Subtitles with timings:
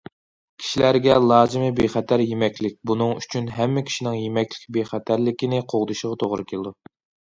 [0.61, 6.79] كىشىلەرگە لازىمى بىخەتەر يېمەكلىك، بۇنىڭ ئۈچۈن ھەممە كىشىنىڭ يېمەكلىك بىخەتەرلىكىنى قوغدىشىغا توغرا كېلىدۇ.